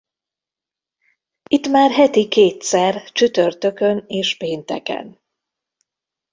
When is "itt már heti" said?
1.49-2.27